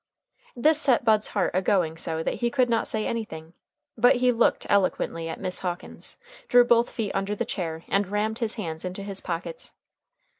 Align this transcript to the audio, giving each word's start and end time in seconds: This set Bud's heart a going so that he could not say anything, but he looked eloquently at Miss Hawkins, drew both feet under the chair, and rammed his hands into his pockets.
This 0.55 0.81
set 0.81 1.05
Bud's 1.05 1.27
heart 1.27 1.51
a 1.53 1.61
going 1.61 1.95
so 1.95 2.23
that 2.23 2.33
he 2.41 2.49
could 2.49 2.71
not 2.71 2.87
say 2.87 3.05
anything, 3.05 3.53
but 3.95 4.15
he 4.15 4.31
looked 4.31 4.65
eloquently 4.67 5.29
at 5.29 5.39
Miss 5.39 5.59
Hawkins, 5.59 6.17
drew 6.47 6.65
both 6.65 6.89
feet 6.89 7.11
under 7.13 7.35
the 7.35 7.45
chair, 7.45 7.83
and 7.87 8.07
rammed 8.07 8.39
his 8.39 8.55
hands 8.55 8.83
into 8.83 9.03
his 9.03 9.21
pockets. 9.21 9.73